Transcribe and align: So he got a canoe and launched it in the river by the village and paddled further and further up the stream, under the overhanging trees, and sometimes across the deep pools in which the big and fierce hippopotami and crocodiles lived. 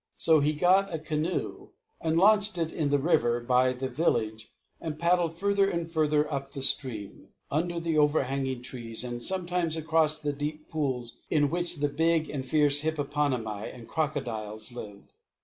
So 0.17 0.39
he 0.39 0.53
got 0.53 0.91
a 0.91 0.97
canoe 0.97 1.69
and 2.01 2.17
launched 2.17 2.57
it 2.57 2.71
in 2.73 2.89
the 2.89 2.97
river 2.97 3.39
by 3.39 3.71
the 3.71 3.87
village 3.87 4.51
and 4.79 4.97
paddled 4.97 5.37
further 5.37 5.69
and 5.69 5.87
further 5.91 6.33
up 6.33 6.49
the 6.49 6.63
stream, 6.63 7.27
under 7.51 7.79
the 7.79 7.99
overhanging 7.99 8.63
trees, 8.63 9.03
and 9.03 9.21
sometimes 9.21 9.75
across 9.77 10.17
the 10.17 10.33
deep 10.33 10.69
pools 10.69 11.21
in 11.29 11.51
which 11.51 11.75
the 11.75 11.87
big 11.87 12.31
and 12.31 12.47
fierce 12.47 12.81
hippopotami 12.81 13.69
and 13.69 13.87
crocodiles 13.87 14.71
lived. 14.71 15.13